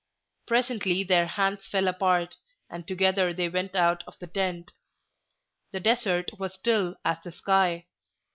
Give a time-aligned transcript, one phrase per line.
[0.47, 2.37] Presently their hands fell apart,
[2.71, 4.71] and together they went out of the tent.
[5.73, 7.85] The desert was still as the sky.